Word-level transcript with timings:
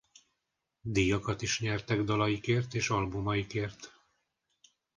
Díjakat 0.83 1.41
is 1.41 1.59
nyertek 1.59 2.03
dalaikért 2.03 2.73
és 2.73 2.89
albumaikért. 2.89 3.93